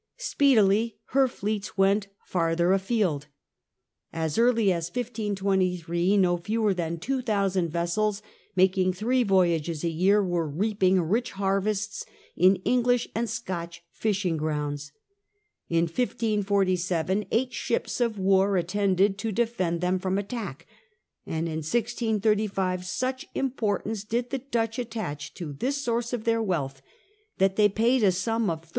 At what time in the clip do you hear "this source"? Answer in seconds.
25.53-26.11